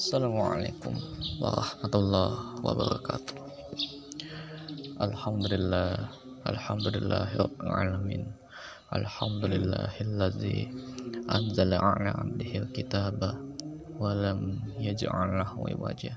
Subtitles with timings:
[0.00, 0.96] Assalamualaikum
[1.36, 3.36] warahmatullahi wabarakatuh.
[5.04, 6.08] Alhamdulillah
[6.48, 8.24] Alhamdulillahirabbil alamin.
[8.88, 10.72] Alhamdulillahillazi
[11.28, 13.36] anzala ala abdihi alkitaba
[14.00, 16.16] wa lam yaj'al lahu wajah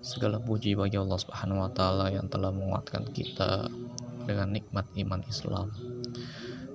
[0.00, 3.68] Segala puji bagi Allah Subhanahu wa taala yang telah menguatkan kita
[4.24, 5.68] dengan nikmat iman Islam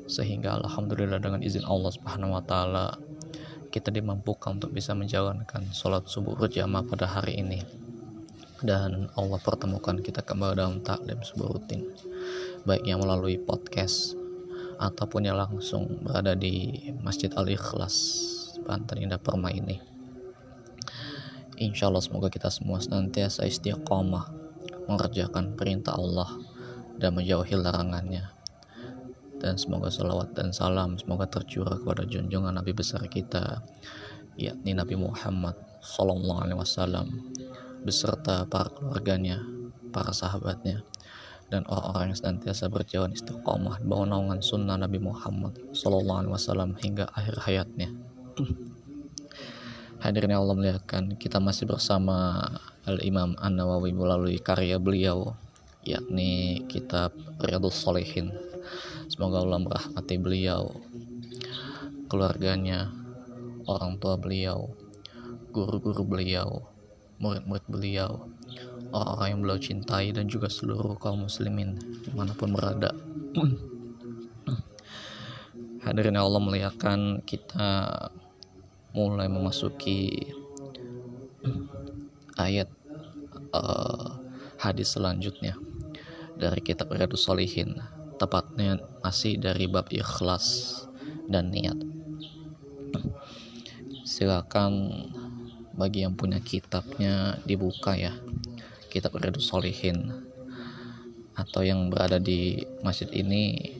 [0.08, 3.00] sehingga alhamdulillah dengan izin Allah Subhanahu wa taala
[3.74, 7.66] kita dimampukan untuk bisa menjalankan sholat subuh berjamaah pada hari ini.
[8.64, 11.90] Dan Allah pertemukan kita kembali dalam taklim subuh rutin.
[12.64, 14.16] Baik yang melalui podcast
[14.78, 18.22] ataupun yang langsung berada di Masjid Al Ikhlas
[18.64, 19.82] Banten Indah Permai ini.
[21.60, 24.32] Insya Allah semoga kita semua senantiasa istiqomah
[24.86, 26.30] mengerjakan perintah Allah
[27.02, 28.43] dan menjauhi larangannya
[29.44, 33.60] dan semoga salawat dan salam semoga tercurah kepada junjungan Nabi besar kita
[34.40, 37.08] yakni Nabi Muhammad Sallallahu Alaihi Wasallam
[37.84, 39.44] beserta para keluarganya,
[39.92, 40.82] para sahabatnya,
[41.52, 47.12] dan orang-orang yang senantiasa berjalan istiqomah bawah naungan sunnah Nabi Muhammad Sallallahu Alaihi Wasallam hingga
[47.12, 47.92] akhir hayatnya.
[50.04, 52.48] Hadirin Allah melihatkan kita masih bersama
[52.84, 55.36] Al-Imam An-Nawawi melalui karya beliau
[55.84, 58.32] yakni kitab Riyadus Salihin.
[59.14, 60.74] Semoga Allah merahmati beliau,
[62.10, 62.90] keluarganya,
[63.70, 64.74] orang tua beliau,
[65.54, 66.66] guru-guru beliau,
[67.22, 68.26] murid-murid beliau,
[68.90, 72.90] orang-orang yang beliau cintai dan juga seluruh kaum muslimin di mana pun berada.
[75.86, 77.94] Hadirin Allah melihatkan kita
[78.98, 80.26] mulai memasuki
[82.34, 82.66] ayat
[83.54, 84.18] uh,
[84.58, 85.54] hadis selanjutnya
[86.34, 87.78] dari kitab Riyadus Solihin
[88.18, 90.78] tepatnya masih dari bab ikhlas
[91.28, 91.78] dan niat.
[94.04, 94.74] Silakan
[95.74, 98.14] bagi yang punya kitabnya dibuka ya
[98.94, 100.14] kitab Riyadus Solihin
[101.34, 103.74] atau yang berada di masjid ini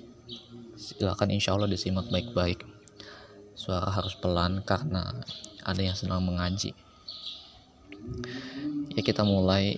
[0.74, 2.66] silakan insya Allah disimak baik-baik.
[3.54, 5.14] Suara harus pelan karena
[5.62, 6.74] ada yang sedang mengaji.
[8.98, 9.78] Ya kita mulai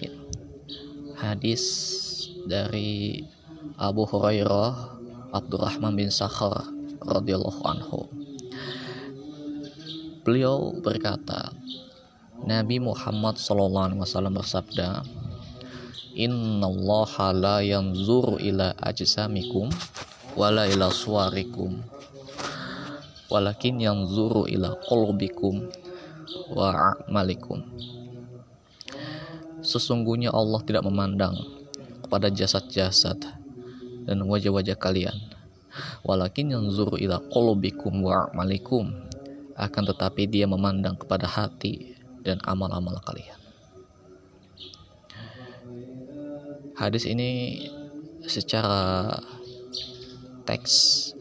[1.19, 1.63] hadis
[2.47, 3.27] dari
[3.73, 4.93] Abu Hurairah
[5.33, 6.69] Abdurrahman bin Sakhar
[7.01, 8.05] radhiyallahu anhu.
[10.21, 11.49] Beliau berkata
[12.45, 13.97] Nabi Muhammad SAW
[14.29, 15.01] bersabda
[16.15, 16.71] Inna
[17.35, 19.67] la yanzuru ila ajsamikum
[20.37, 21.81] wala ila suwarikum
[23.27, 25.67] walakin yanzuru ila qulubikum
[26.53, 27.65] wa a'malikum.
[29.65, 31.35] Sesungguhnya Allah tidak memandang
[32.05, 33.44] kepada jasad-jasad
[34.05, 35.13] dan wajah-wajah kalian
[36.07, 38.93] walakin yanzuru ila qulubikum wa a'malikum
[39.55, 43.39] akan tetapi dia memandang kepada hati dan amal-amal kalian
[46.77, 47.61] hadis ini
[48.23, 49.11] secara
[50.47, 51.11] teks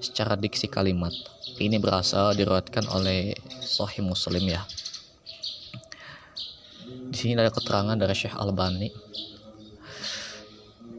[0.00, 1.12] secara diksi kalimat
[1.60, 4.64] ini berasal diriwayatkan oleh Sahih Muslim ya.
[7.12, 8.88] Di sini ada keterangan dari Syekh Albani.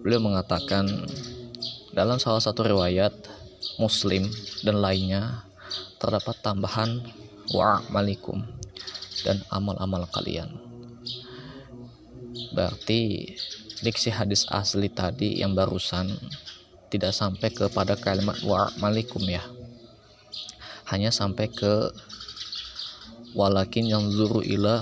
[0.01, 0.89] Beliau mengatakan
[1.93, 3.13] dalam salah satu riwayat
[3.77, 4.25] Muslim
[4.65, 5.45] dan lainnya
[6.01, 7.05] terdapat tambahan
[7.53, 8.41] wa malikum
[9.21, 10.49] dan amal-amal kalian.
[12.57, 13.29] Berarti
[13.85, 16.09] diksi hadis asli tadi yang barusan
[16.89, 19.45] tidak sampai kepada kalimat wa malikum ya.
[20.89, 21.93] Hanya sampai ke
[23.37, 24.81] walakin yang zuru ila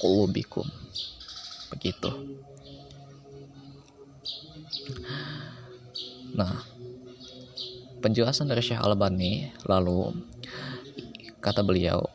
[0.00, 0.64] qulubikum.
[1.68, 2.10] Begitu
[6.34, 6.64] nah
[8.02, 10.12] penjelasan dari Syekh Albani lalu
[11.40, 12.08] kata beliau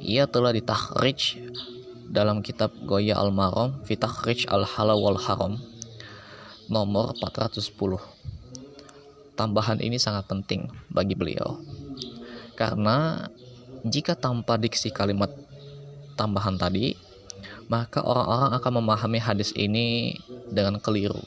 [0.00, 1.40] ia telah ditakhrij
[2.08, 5.58] dalam kitab Goya Al-Maram Fitakhrij Al-Halal wal Haram
[6.70, 7.98] nomor 410
[9.34, 11.58] tambahan ini sangat penting bagi beliau
[12.54, 13.26] karena
[13.84, 15.28] jika tanpa diksi kalimat
[16.14, 16.94] tambahan tadi,
[17.68, 20.18] maka orang-orang akan memahami hadis ini
[20.52, 21.20] dengan keliru.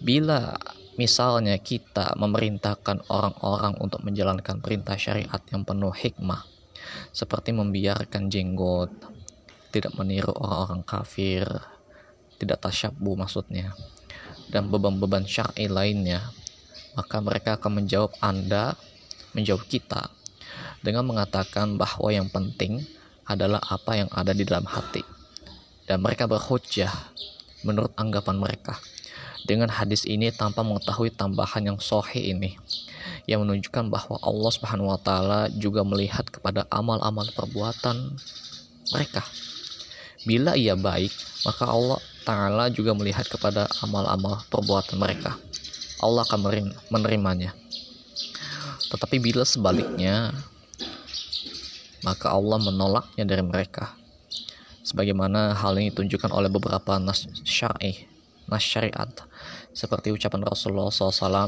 [0.00, 0.56] Bila
[0.96, 6.40] misalnya kita memerintahkan orang-orang untuk menjalankan perintah syariat yang penuh hikmah,
[7.12, 8.88] seperti membiarkan jenggot,
[9.68, 11.44] tidak meniru orang-orang kafir,
[12.40, 13.76] tidak tasyabu maksudnya,
[14.48, 16.24] dan beban-beban syar'i lainnya,
[16.96, 18.72] maka mereka akan menjawab Anda,
[19.36, 20.08] menjawab kita
[20.80, 22.82] dengan mengatakan bahwa yang penting
[23.28, 25.02] adalah apa yang ada di dalam hati.
[25.86, 26.90] Dan mereka berhujjah
[27.66, 28.78] menurut anggapan mereka
[29.44, 32.56] dengan hadis ini tanpa mengetahui tambahan yang sohe ini
[33.24, 38.16] yang menunjukkan bahwa Allah Subhanahu wa taala juga melihat kepada amal-amal perbuatan
[38.92, 39.24] mereka.
[40.28, 41.12] Bila ia baik,
[41.48, 45.34] maka Allah taala juga melihat kepada amal-amal perbuatan mereka.
[46.00, 46.40] Allah akan
[46.92, 47.56] menerimanya.
[48.90, 50.34] Tetapi bila sebaliknya,
[52.02, 53.94] maka Allah menolaknya dari mereka.
[54.82, 58.08] Sebagaimana hal ini ditunjukkan oleh beberapa nas syar'i,
[58.50, 59.08] nas syariat,
[59.70, 61.46] seperti ucapan Rasulullah SAW,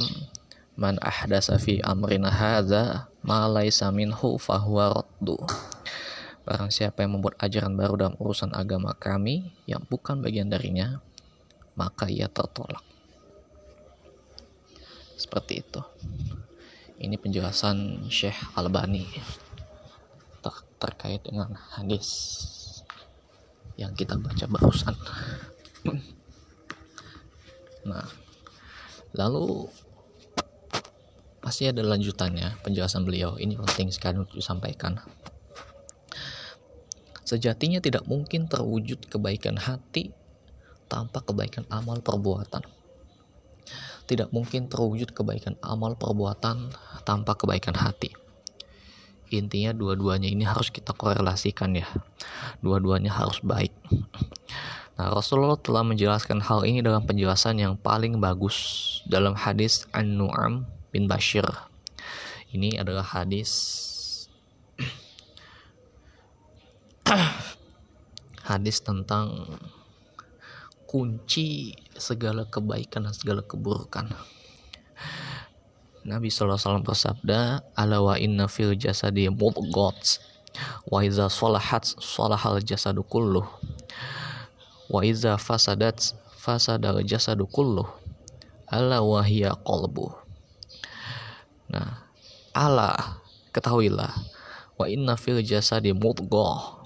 [0.72, 5.36] Man ahdasa fi amrina hadza ma laisa minhu fahuwa raddu.
[6.48, 10.98] Barang siapa yang membuat ajaran baru dalam urusan agama kami yang bukan bagian darinya,
[11.76, 12.82] maka ia tertolak.
[15.20, 15.80] Seperti itu.
[17.02, 19.02] Ini penjelasan Syekh Albani
[20.38, 22.06] ter terkait dengan hadis
[23.74, 24.94] yang kita baca barusan.
[27.82, 28.06] Nah,
[29.18, 29.66] lalu
[31.42, 33.34] pasti ada lanjutannya penjelasan beliau.
[33.34, 35.02] Ini penting sekali untuk disampaikan.
[37.26, 40.14] Sejatinya tidak mungkin terwujud kebaikan hati
[40.86, 42.62] tanpa kebaikan amal perbuatan.
[44.12, 46.68] Tidak mungkin terwujud kebaikan amal perbuatan
[47.08, 48.12] tanpa kebaikan hati.
[49.32, 51.88] Intinya dua-duanya ini harus kita korelasikan ya.
[52.60, 53.72] Dua-duanya harus baik.
[55.00, 61.08] Nah, Rasulullah telah menjelaskan hal ini dalam penjelasan yang paling bagus dalam hadis An-Nu'am bin
[61.08, 61.48] Bashir.
[62.52, 63.48] Ini adalah hadis
[68.52, 69.56] hadis tentang
[70.84, 74.10] kunci segala kebaikan dan segala keburukan.
[76.02, 80.18] Nabi SAW bersabda, "Ala wa inna fil jasadi mudghats
[80.90, 83.46] wa iza salahat salahal jasadu kulluh
[84.90, 87.86] wa iza fasadat fasadal jasadu kulluh
[88.66, 90.10] ala wa hiya qalbuh."
[91.70, 92.02] Nah,
[92.50, 93.22] ala
[93.54, 94.10] ketahuilah
[94.74, 96.82] wa inna fil jasadi mudghah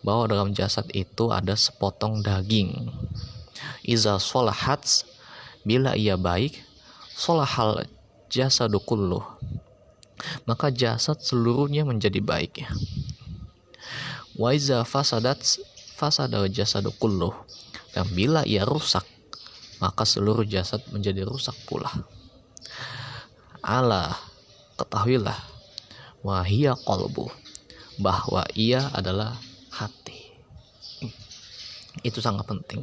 [0.00, 2.88] bahwa dalam jasad itu ada sepotong daging.
[3.84, 5.04] Iza solahat
[5.62, 6.56] bila ia baik
[7.12, 7.84] solahal
[8.32, 9.22] jasadu kulluh
[10.48, 12.64] maka jasad seluruhnya menjadi baik.
[14.40, 15.60] Wa iza fasadat
[15.94, 17.36] fasadal jasadu kulluh
[17.92, 19.04] dan bila ia rusak
[19.78, 21.92] maka seluruh jasad menjadi rusak pula.
[23.60, 24.16] Allah
[24.80, 25.36] ketahuilah
[26.24, 27.28] wahia kolbu
[28.00, 29.36] bahwa ia adalah
[29.70, 30.34] hati
[32.02, 32.82] itu sangat penting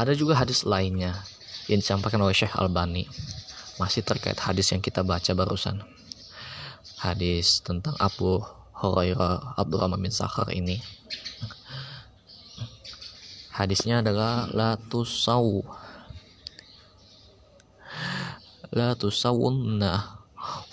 [0.00, 1.14] ada juga hadis lainnya
[1.66, 3.08] yang disampaikan oleh Syekh Albani.
[3.78, 5.82] Masih terkait hadis yang kita baca barusan.
[7.02, 8.38] Hadis tentang Abu
[8.78, 10.78] Hurairah Abdurrahman bin Sakhar ini.
[13.54, 15.62] Hadisnya adalah la tusau
[18.74, 20.18] la tusawunna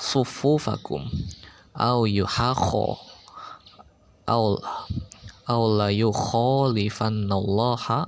[0.01, 1.05] sufufakum
[1.77, 2.97] au yuhakho
[4.25, 4.57] au
[5.47, 8.05] au la yukhalifannallaha.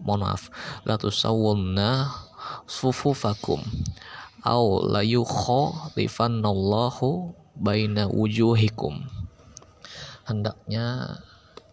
[0.00, 0.48] Mohon maaf.
[0.88, 2.08] La tusawunna
[2.64, 3.60] sufufakum.
[4.42, 9.04] Au la yukhalifanallahu baina wujuhikum.
[10.24, 11.20] Hendaknya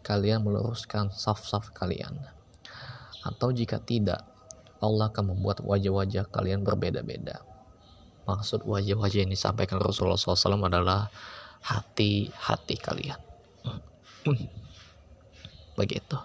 [0.03, 2.19] kalian meluruskan saf-saf kalian.
[3.23, 4.27] Atau jika tidak
[4.77, 7.41] Allah akan membuat wajah-wajah kalian berbeda-beda.
[8.27, 11.07] Maksud wajah-wajah yang disampaikan Rasulullah SAW adalah
[11.63, 13.15] hati-hati kalian.
[15.77, 16.17] Begitu.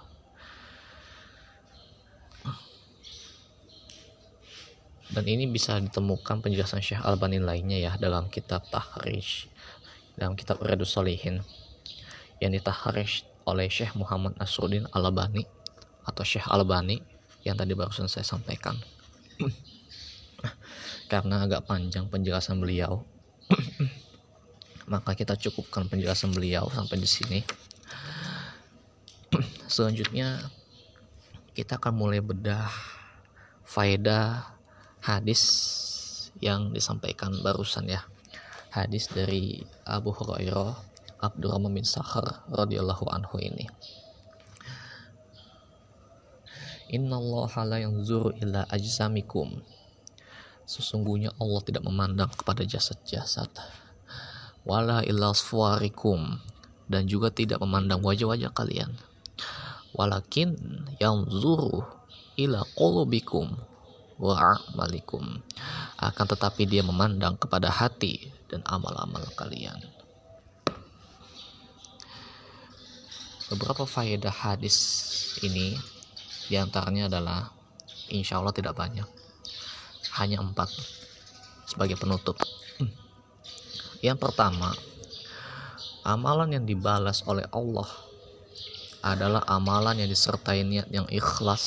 [5.13, 9.45] Dan ini bisa ditemukan penjelasan Syekh Albani lainnya ya dalam kitab Tahrish,
[10.17, 11.45] dalam kitab Redus Solihin
[12.41, 15.45] yang ditahrish oleh Syekh Muhammad Nasruddin Albani
[16.09, 17.05] atau Syekh Albani
[17.45, 18.73] yang tadi barusan saya sampaikan.
[21.13, 23.05] Karena agak panjang penjelasan beliau
[24.93, 27.39] maka kita cukupkan penjelasan beliau sampai di sini
[29.73, 30.53] selanjutnya
[31.57, 32.69] kita akan mulai bedah
[33.65, 34.45] faedah
[35.01, 35.41] hadis
[36.45, 38.05] yang disampaikan barusan ya
[38.69, 40.77] hadis dari Abu Hurairah
[41.25, 43.65] Abdurrahman bin Sakhar radhiyallahu anhu ini
[46.93, 49.65] Innallaha la yanzuru ila ajsamikum.
[50.69, 53.49] Sesungguhnya Allah tidak memandang kepada jasad-jasad.
[54.69, 56.37] Wala ila suwarikum
[56.93, 58.93] dan juga tidak memandang wajah-wajah kalian.
[59.93, 60.57] Walakin
[60.97, 61.85] yanzuru
[62.41, 63.53] ila qulubikum
[64.17, 65.41] wa a'malikum.
[66.01, 69.79] Akan tetapi dia memandang kepada hati dan amal-amal kalian.
[73.53, 74.77] beberapa faedah hadis
[75.45, 75.77] ini
[76.49, 77.53] di antaranya adalah
[78.09, 79.05] insya Allah tidak banyak
[80.17, 80.73] hanya empat
[81.69, 82.41] sebagai penutup
[84.07, 84.73] yang pertama
[86.01, 87.85] amalan yang dibalas oleh Allah
[89.03, 91.65] adalah amalan yang disertai niat yang ikhlas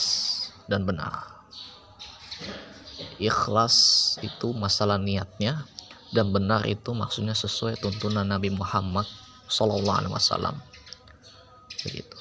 [0.72, 1.36] dan benar.
[3.20, 3.75] Ikhlas
[4.24, 5.68] itu masalah niatnya
[6.15, 9.04] dan benar itu maksudnya sesuai tuntunan Nabi Muhammad
[9.51, 10.56] Sallallahu Alaihi Wasallam.
[11.84, 12.18] Begitu.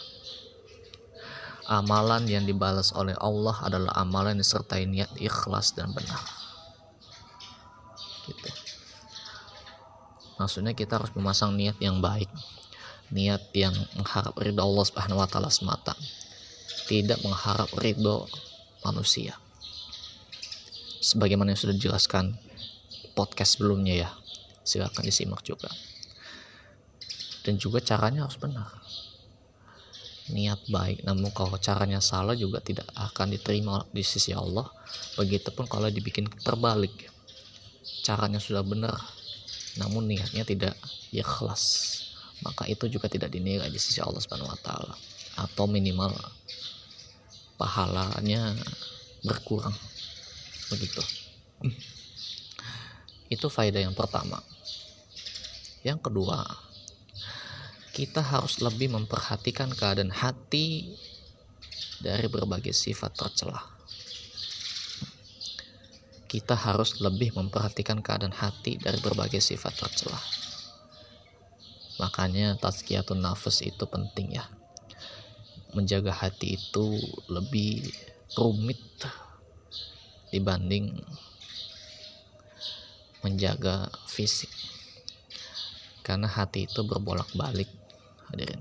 [1.64, 6.20] Amalan yang dibalas oleh Allah adalah amalan yang disertai niat ikhlas dan benar.
[8.28, 8.50] Gitu.
[10.36, 12.28] Maksudnya kita harus memasang niat yang baik
[13.14, 15.94] niat yang mengharap ridho Allah Subhanahu wa taala semata
[16.90, 18.26] tidak mengharap ridho
[18.82, 19.38] manusia.
[20.98, 22.34] Sebagaimana yang sudah dijelaskan
[23.14, 24.10] podcast sebelumnya ya
[24.66, 25.70] silakan disimak juga.
[27.46, 28.68] Dan juga caranya harus benar.
[30.34, 34.66] Niat baik namun kalau caranya salah juga tidak akan diterima di sisi Allah.
[35.14, 37.12] Begitupun kalau dibikin terbalik.
[38.02, 38.98] Caranya sudah benar
[39.74, 40.78] namun niatnya tidak
[41.10, 42.03] ikhlas
[42.42, 44.94] maka itu juga tidak dinilai di sisi Allah Subhanahu wa taala.
[45.38, 46.10] Atau minimal
[47.54, 48.58] pahalanya
[49.22, 49.74] berkurang.
[50.72, 51.02] Begitu.
[53.30, 54.42] Itu faedah yang pertama.
[55.84, 56.42] Yang kedua
[57.94, 60.98] kita harus lebih memperhatikan keadaan hati
[62.02, 63.62] dari berbagai sifat tercelah.
[66.26, 70.44] Kita harus lebih memperhatikan keadaan hati dari berbagai sifat tercelah
[71.98, 74.44] makanya tazkiyatun nafas itu penting ya.
[75.74, 76.98] Menjaga hati itu
[77.30, 77.82] lebih
[78.38, 78.78] rumit
[80.30, 80.98] dibanding
[83.22, 84.50] menjaga fisik.
[86.04, 87.70] Karena hati itu berbolak-balik
[88.30, 88.60] hadirin.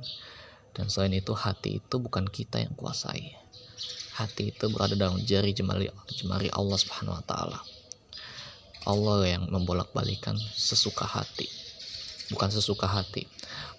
[0.73, 3.35] Dan selain itu hati itu bukan kita yang kuasai.
[4.13, 7.59] Hati itu berada dalam jari jemari jemari Allah Subhanahu wa taala.
[8.83, 11.62] Allah yang membolak-balikan sesuka hati
[12.32, 13.27] bukan sesuka hati.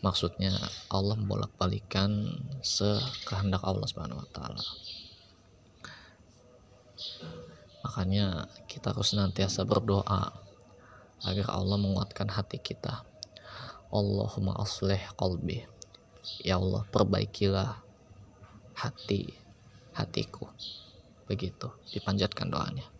[0.04, 0.52] Maksudnya
[0.92, 2.28] Allah membolak-balikan
[2.60, 4.64] sekehendak Allah Subhanahu wa taala.
[7.84, 10.32] Makanya kita harus senantiasa berdoa
[11.24, 13.04] agar Allah menguatkan hati kita.
[13.88, 15.64] Allahumma aslih qalbi.
[16.40, 17.80] Ya Allah perbaikilah
[18.76, 19.32] hati
[19.96, 20.48] hatiku.
[21.28, 22.93] Begitu dipanjatkan doanya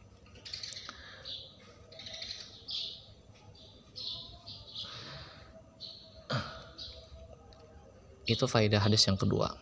[8.25, 9.53] Itu faedah hadis yang kedua.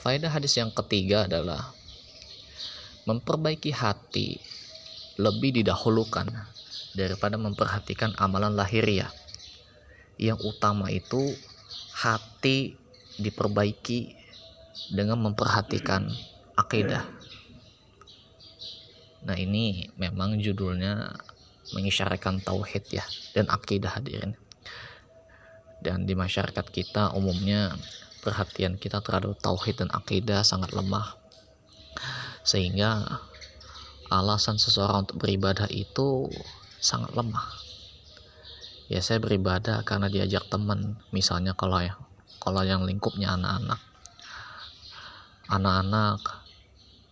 [0.00, 1.76] Faedah hadis yang ketiga adalah
[3.04, 4.40] memperbaiki hati
[5.20, 6.28] lebih didahulukan
[6.96, 9.12] daripada memperhatikan amalan lahiriah.
[10.16, 11.36] Yang utama itu
[11.92, 12.74] hati
[13.20, 14.16] diperbaiki
[14.94, 16.08] dengan memperhatikan
[16.56, 17.04] akidah.
[19.26, 21.12] Nah, ini memang judulnya
[21.76, 23.04] mengisyaratkan tauhid ya
[23.36, 24.32] dan akidah hadirin
[25.84, 27.74] dan di masyarakat kita umumnya
[28.24, 31.14] perhatian kita terhadap tauhid dan akidah sangat lemah.
[32.42, 33.20] Sehingga
[34.10, 36.28] alasan seseorang untuk beribadah itu
[36.82, 37.46] sangat lemah.
[38.88, 40.96] Ya saya beribadah karena diajak teman.
[41.12, 41.94] Misalnya kalau ya
[42.40, 43.80] kalau yang lingkupnya anak-anak.
[45.48, 46.20] Anak-anak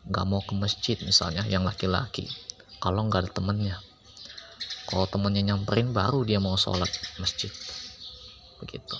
[0.06, 2.28] nggak mau ke masjid misalnya yang laki-laki.
[2.80, 3.76] Kalau nggak ada temennya
[4.86, 7.50] kalau temennya nyamperin baru dia mau sholat masjid
[8.60, 8.96] begitu.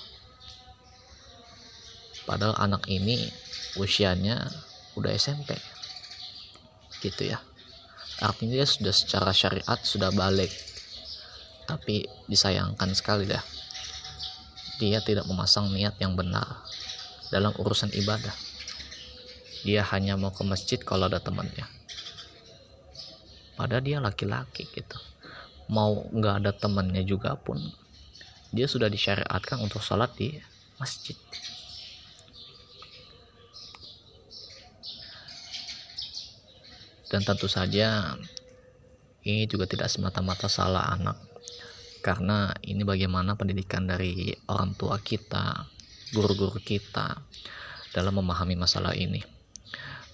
[2.27, 3.31] Padahal anak ini
[3.79, 4.51] usianya
[4.99, 5.55] udah SMP
[6.99, 7.39] gitu ya.
[8.19, 10.51] Artinya dia sudah secara syariat sudah balik.
[11.71, 13.43] Tapi disayangkan sekali dah.
[14.83, 16.65] Dia tidak memasang niat yang benar
[17.31, 18.33] dalam urusan ibadah.
[19.63, 21.67] Dia hanya mau ke masjid kalau ada temannya.
[23.57, 24.99] Padahal dia laki-laki gitu.
[25.71, 27.59] Mau nggak ada temannya juga pun
[28.57, 30.33] dia sudah disyariatkan untuk sholat di
[30.81, 31.13] masjid.
[37.07, 38.17] Dan tentu saja
[39.23, 41.21] ini juga tidak semata-mata salah anak.
[42.01, 45.69] Karena ini bagaimana pendidikan dari orang tua kita
[46.17, 47.21] guru-guru kita
[47.93, 49.21] dalam memahami masalah ini.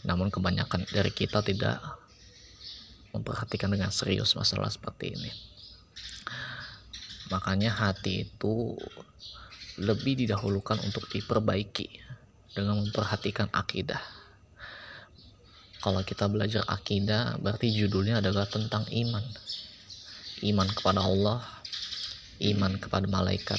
[0.03, 1.79] Namun kebanyakan dari kita tidak
[3.15, 5.33] memperhatikan dengan serius masalah seperti ini
[7.33, 8.77] Makanya hati itu
[9.81, 11.89] lebih didahulukan untuk diperbaiki
[12.53, 14.01] dengan memperhatikan akidah.
[15.81, 19.25] Kalau kita belajar akidah, berarti judulnya adalah tentang iman.
[20.45, 21.41] Iman kepada Allah,
[22.39, 23.59] iman kepada malaikat,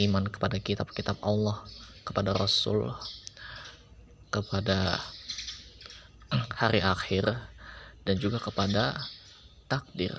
[0.00, 1.62] iman kepada kitab-kitab Allah,
[2.02, 2.90] kepada Rasul
[4.30, 5.02] kepada
[6.54, 7.26] hari akhir
[8.06, 8.94] dan juga kepada
[9.66, 10.14] takdir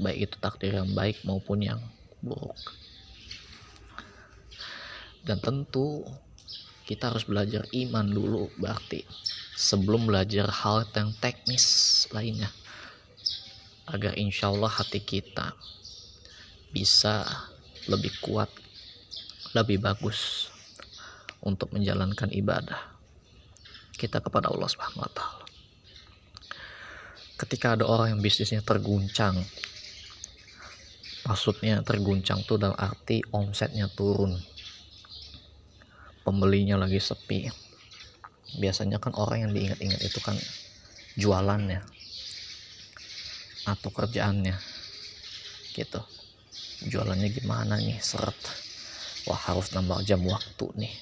[0.00, 1.80] baik itu takdir yang baik maupun yang
[2.20, 2.56] buruk
[5.24, 6.04] dan tentu
[6.88, 9.04] kita harus belajar iman dulu berarti
[9.54, 11.64] sebelum belajar hal yang teknis
[12.10, 12.48] lainnya
[13.90, 15.52] agar insya Allah hati kita
[16.70, 17.26] bisa
[17.90, 18.48] lebih kuat
[19.52, 20.50] lebih bagus
[21.42, 22.78] untuk menjalankan ibadah
[24.00, 25.44] kita kepada Allah Subhanahu wa taala.
[27.36, 29.36] Ketika ada orang yang bisnisnya terguncang,
[31.30, 34.34] maksudnya terguncang tuh dalam arti omsetnya turun.
[36.26, 37.46] Pembelinya lagi sepi.
[38.58, 40.34] Biasanya kan orang yang diingat-ingat itu kan
[41.14, 41.86] jualannya
[43.62, 44.58] atau kerjaannya
[45.78, 46.02] gitu.
[46.90, 48.02] Jualannya gimana nih?
[48.02, 48.34] Seret.
[49.30, 50.94] Wah harus nambah jam waktu nih.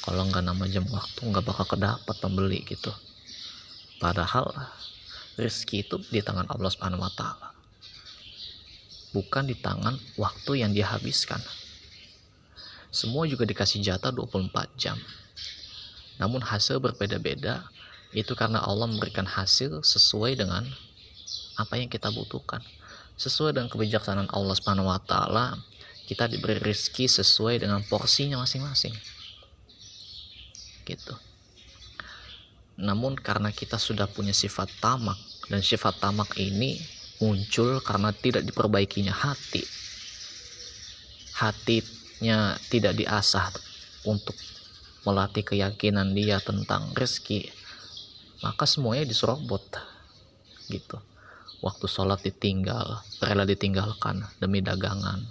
[0.00, 2.88] Kalau nggak nambah jam waktu nggak bakal kedapat pembeli gitu.
[4.00, 4.48] Padahal
[5.36, 7.53] rezeki itu di tangan Allah Subhanahu wa taala
[9.14, 11.38] bukan di tangan waktu yang dia habiskan.
[12.90, 14.98] Semua juga dikasih jatah 24 jam.
[16.18, 17.62] Namun hasil berbeda-beda
[18.14, 20.66] itu karena Allah memberikan hasil sesuai dengan
[21.54, 22.62] apa yang kita butuhkan.
[23.14, 25.58] Sesuai dengan kebijaksanaan Allah Subhanahu wa taala
[26.04, 28.94] kita diberi rezeki sesuai dengan porsinya masing-masing.
[30.84, 31.14] Gitu.
[32.78, 35.16] Namun karena kita sudah punya sifat tamak
[35.46, 36.82] dan sifat tamak ini
[37.22, 39.62] muncul karena tidak diperbaikinya hati
[41.34, 43.50] hatinya tidak diasah
[44.06, 44.34] untuk
[45.04, 47.50] melatih keyakinan dia tentang rezeki
[48.42, 49.62] maka semuanya diserobot
[50.72, 50.98] gitu
[51.64, 55.24] waktu sholat ditinggal, rela ditinggalkan demi dagangan.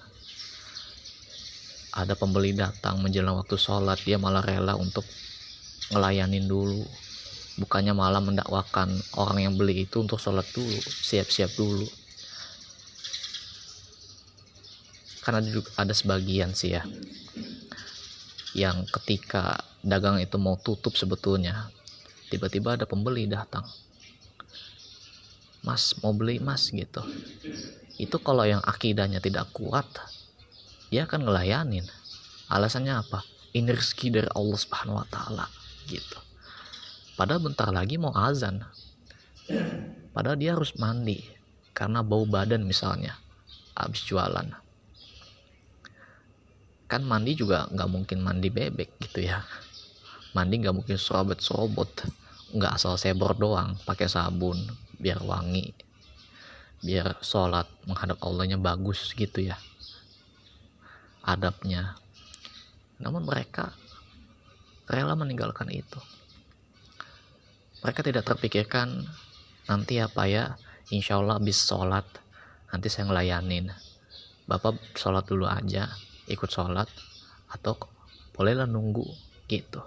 [1.93, 5.05] Ada pembeli datang menjelang waktu sholat, dia malah rela untuk
[5.93, 6.81] ngelayanin dulu.
[7.53, 11.85] Bukannya malah mendakwakan orang yang beli itu untuk sholat dulu, siap-siap dulu.
[15.21, 16.83] Karena juga ada sebagian sih ya,
[18.57, 21.69] yang ketika dagang itu mau tutup sebetulnya,
[22.33, 23.63] tiba-tiba ada pembeli datang.
[25.61, 27.05] Mas mau beli mas gitu.
[28.01, 29.87] Itu kalau yang akidahnya tidak kuat
[30.89, 31.85] dia akan ngelayanin.
[32.49, 33.23] Alasannya apa?
[33.53, 35.45] Ini rezeki dari Allah subhanahu wa ta'ala
[35.87, 36.32] gitu
[37.13, 38.63] padahal bentar lagi mau azan.
[40.13, 41.19] Padahal dia harus mandi
[41.73, 43.17] karena bau badan misalnya
[43.73, 44.47] habis jualan.
[46.85, 49.41] Kan mandi juga nggak mungkin mandi bebek gitu ya.
[50.37, 51.89] Mandi nggak mungkin serobot serobot
[52.53, 54.61] nggak asal sebor doang pakai sabun
[55.01, 55.73] biar wangi.
[56.83, 59.57] Biar sholat menghadap Allahnya bagus gitu ya
[61.23, 61.95] adabnya.
[62.99, 63.71] Namun mereka
[64.87, 65.99] rela meninggalkan itu
[67.83, 69.03] mereka tidak terpikirkan
[69.67, 70.55] nanti apa ya
[70.87, 72.07] insya Allah habis sholat
[72.71, 73.75] nanti saya ngelayanin.
[74.47, 75.91] Bapak sholat dulu aja
[76.31, 76.87] ikut sholat
[77.51, 77.75] atau
[78.31, 79.03] bolehlah nunggu
[79.51, 79.83] gitu.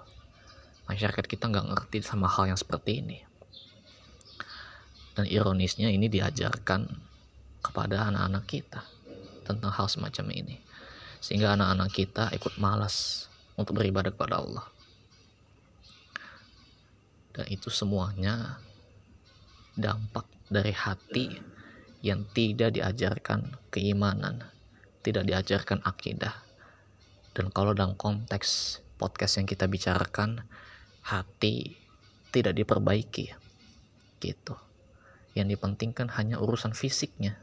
[0.86, 3.18] Masyarakat kita nggak ngerti sama hal yang seperti ini.
[5.16, 6.84] Dan ironisnya ini diajarkan
[7.64, 8.84] kepada anak-anak kita
[9.48, 10.56] tentang hal semacam ini.
[11.24, 14.75] Sehingga anak-anak kita ikut malas untuk beribadah kepada Allah
[17.36, 18.56] dan itu semuanya
[19.76, 21.36] dampak dari hati
[22.00, 24.56] yang tidak diajarkan keimanan
[25.06, 26.34] tidak diajarkan akidah.
[27.30, 30.42] Dan kalau dalam konteks podcast yang kita bicarakan
[31.06, 31.78] hati
[32.34, 33.30] tidak diperbaiki
[34.18, 34.58] gitu.
[35.38, 37.38] Yang dipentingkan hanya urusan fisiknya.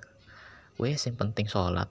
[0.75, 1.87] Wes yang penting sholat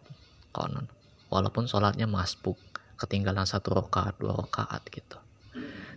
[0.52, 0.92] konon.
[1.32, 2.60] Walaupun sholatnya masbuk
[3.00, 5.16] ketinggalan satu rakaat dua rakaat gitu.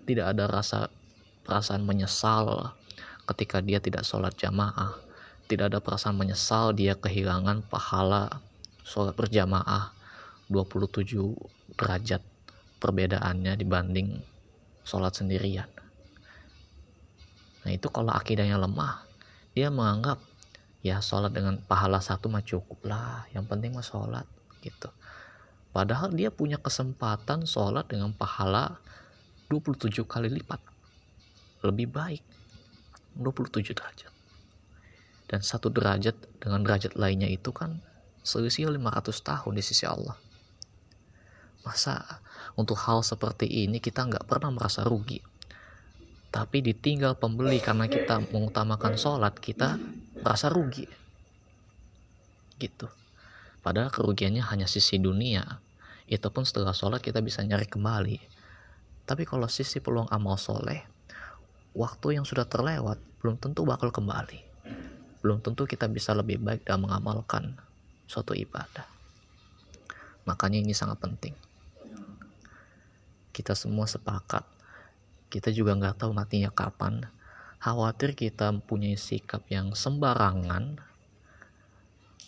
[0.07, 0.87] Tidak ada rasa
[1.45, 2.73] perasaan menyesal
[3.29, 4.97] ketika dia tidak sholat jamaah.
[5.45, 8.41] Tidak ada perasaan menyesal dia kehilangan pahala
[8.81, 9.93] sholat berjamaah.
[10.49, 12.21] 27 derajat
[12.81, 14.21] perbedaannya dibanding
[14.85, 15.69] sholat sendirian.
[17.65, 19.01] Nah itu kalau akidahnya lemah
[19.57, 20.21] dia menganggap
[20.85, 24.29] ya sholat dengan pahala satu mah cukup lah yang penting mah sholat
[24.61, 24.93] gitu.
[25.73, 28.77] Padahal dia punya kesempatan sholat dengan pahala
[29.49, 30.74] 27 kali lipat
[31.65, 32.21] lebih baik.
[33.15, 34.11] 27 derajat.
[35.25, 37.81] Dan satu derajat dengan derajat lainnya itu kan
[38.21, 40.17] selisih 500 tahun di sisi Allah.
[41.65, 42.21] Masa
[42.53, 45.17] untuk hal seperti ini kita nggak pernah merasa rugi.
[46.29, 49.79] Tapi ditinggal pembeli karena kita mengutamakan sholat kita
[50.19, 50.85] merasa rugi.
[52.59, 52.87] Gitu.
[53.63, 55.41] Padahal kerugiannya hanya sisi dunia.
[56.05, 58.17] Itu pun setelah sholat kita bisa nyari kembali.
[59.09, 60.94] Tapi kalau sisi peluang amal soleh
[61.75, 64.39] waktu yang sudah terlewat belum tentu bakal kembali.
[65.19, 67.59] Belum tentu kita bisa lebih baik dalam mengamalkan
[68.07, 68.87] suatu ibadah.
[70.23, 71.35] Makanya ini sangat penting.
[73.35, 74.47] Kita semua sepakat.
[75.27, 77.11] Kita juga nggak tahu matinya kapan.
[77.59, 80.79] Khawatir kita mempunyai sikap yang sembarangan.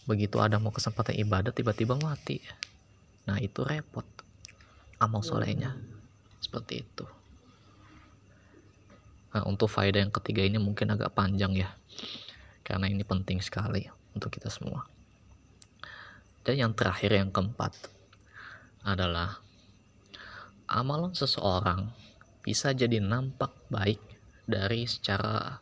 [0.04, 2.44] Begitu ada mau kesempatan ibadah tiba-tiba mati.
[3.24, 4.06] Nah itu repot.
[5.00, 5.78] Amal solehnya.
[6.42, 7.17] Seperti itu
[9.38, 11.70] nah untuk faedah yang ketiga ini mungkin agak panjang ya
[12.66, 13.86] karena ini penting sekali
[14.18, 14.90] untuk kita semua
[16.42, 17.78] dan yang terakhir yang keempat
[18.82, 19.38] adalah
[20.66, 21.94] amalan seseorang
[22.42, 24.00] bisa jadi nampak baik
[24.48, 25.60] dari secara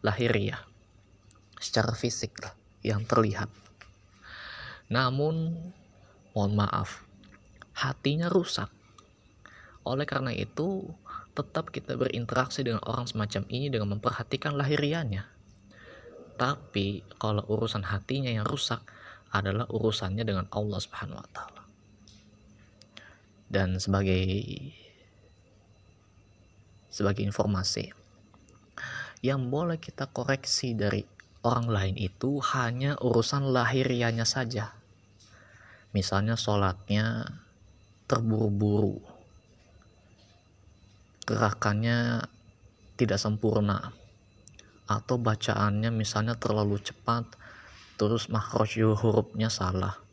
[0.00, 0.60] lahiriah,
[1.60, 3.52] secara fisik lah, yang terlihat.
[4.88, 5.52] Namun,
[6.32, 7.04] mohon maaf,
[7.76, 8.72] hatinya rusak.
[9.84, 10.88] Oleh karena itu,
[11.34, 15.26] tetap kita berinteraksi dengan orang semacam ini dengan memperhatikan lahiriannya.
[16.38, 18.82] Tapi kalau urusan hatinya yang rusak
[19.34, 21.62] adalah urusannya dengan Allah Subhanahu wa taala.
[23.50, 24.22] Dan sebagai
[26.90, 27.90] sebagai informasi
[29.26, 31.02] yang boleh kita koreksi dari
[31.42, 34.74] orang lain itu hanya urusan lahirianya saja.
[35.94, 37.26] Misalnya sholatnya
[38.10, 39.13] terburu-buru
[41.24, 42.24] gerakannya
[42.94, 43.92] tidak sempurna
[44.84, 47.24] atau bacaannya misalnya terlalu cepat
[47.96, 50.04] terus makhraj hurufnya salah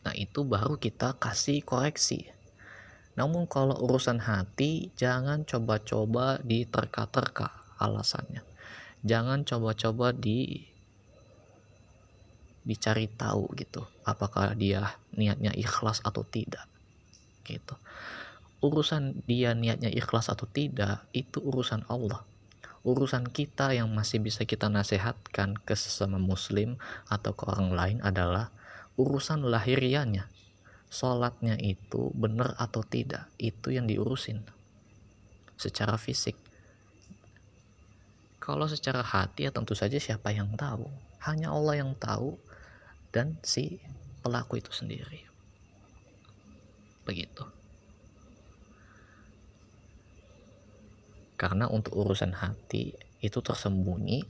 [0.00, 2.32] Nah, itu baru kita kasih koreksi.
[3.20, 8.40] Namun kalau urusan hati, jangan coba-coba diterka-terka alasannya.
[9.04, 10.68] Jangan coba-coba di
[12.60, 14.84] dicari tahu gitu apakah dia
[15.16, 16.68] niatnya ikhlas atau tidak
[17.48, 17.72] gitu
[18.60, 22.20] urusan dia niatnya ikhlas atau tidak itu urusan Allah.
[22.80, 28.52] Urusan kita yang masih bisa kita nasihatkan ke sesama muslim atau ke orang lain adalah
[28.96, 30.28] urusan lahirianya
[30.88, 34.44] sholatnya itu benar atau tidak itu yang diurusin
[35.60, 36.36] secara fisik.
[38.40, 40.88] Kalau secara hati ya tentu saja siapa yang tahu?
[41.20, 42.40] Hanya Allah yang tahu
[43.12, 43.76] dan si
[44.24, 45.28] pelaku itu sendiri.
[47.04, 47.59] Begitu
[51.40, 52.92] karena untuk urusan hati
[53.24, 54.28] itu tersembunyi.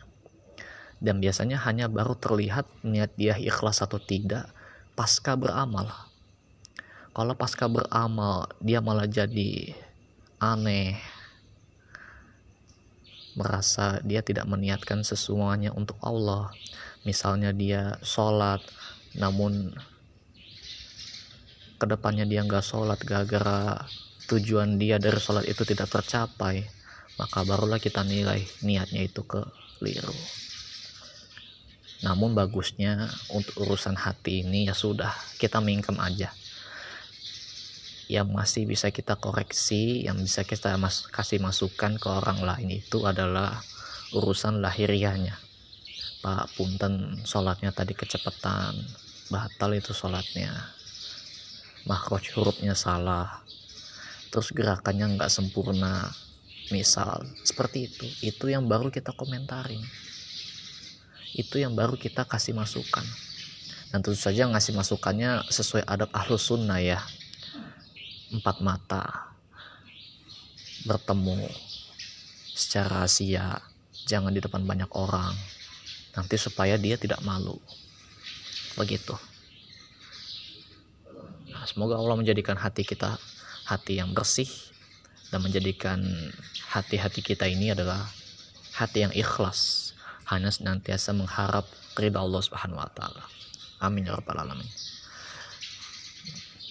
[1.03, 4.47] Dan biasanya hanya baru terlihat niat dia ikhlas atau tidak
[4.95, 5.91] pasca beramal.
[7.11, 9.75] Kalau pasca beramal dia malah jadi
[10.39, 10.95] aneh.
[13.35, 16.55] Merasa dia tidak meniatkan sesuanya untuk Allah.
[17.03, 18.63] Misalnya dia sholat
[19.19, 19.75] namun
[21.81, 23.89] ke depannya dia nggak sholat gara-gara
[24.29, 26.80] tujuan dia dari sholat itu tidak tercapai
[27.21, 30.17] maka barulah kita nilai niatnya itu keliru.
[32.01, 36.33] Namun bagusnya untuk urusan hati ini ya sudah kita mingkem aja.
[38.09, 43.05] Yang masih bisa kita koreksi yang bisa kita mas kasih masukan ke orang lain itu
[43.05, 43.61] adalah
[44.17, 45.37] urusan lahiriahnya.
[46.25, 48.81] Pak punten sholatnya tadi kecepatan
[49.29, 50.57] batal itu sholatnya.
[51.85, 53.45] Makhraj hurufnya salah
[54.31, 56.07] terus gerakannya nggak sempurna
[56.71, 58.07] misal seperti itu.
[58.25, 59.83] Itu yang baru kita komentarin.
[61.35, 63.07] Itu yang baru kita kasih masukan.
[63.91, 67.03] Dan tentu saja ngasih masukannya sesuai adab ahlus sunnah ya.
[68.31, 69.35] Empat mata.
[70.87, 71.51] Bertemu
[72.55, 73.59] secara rahasia.
[74.07, 75.35] Jangan di depan banyak orang.
[76.15, 77.59] Nanti supaya dia tidak malu.
[78.79, 79.15] Begitu.
[81.51, 83.19] Nah, semoga Allah menjadikan hati kita
[83.67, 84.51] hati yang bersih
[85.31, 86.03] dan menjadikan
[86.71, 88.07] hati-hati kita ini adalah
[88.75, 89.91] hati yang ikhlas
[90.31, 91.67] hanya senantiasa mengharap
[91.99, 93.23] ridha Allah Subhanahu wa taala.
[93.83, 94.67] Amin ya rabbal alamin.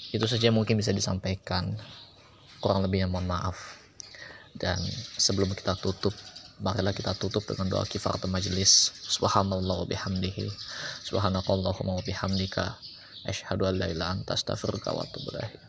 [0.10, 1.76] Itu saja mungkin bisa disampaikan.
[2.60, 3.56] Kurang lebihnya mohon maaf.
[4.58, 4.82] Dan
[5.16, 6.12] sebelum kita tutup,
[6.60, 8.92] marilah kita tutup dengan doa kifaratul majelis.
[9.06, 10.50] Subhanallah wa bihamdihi.
[11.06, 12.76] Subhanakallahumma wa bihamdika.
[13.30, 15.69] Asyhadu an la ilaha anta astaghfiruka wa atubu ilaik.